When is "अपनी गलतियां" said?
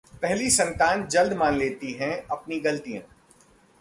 2.27-3.01